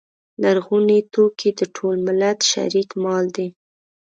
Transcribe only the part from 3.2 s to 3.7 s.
دی.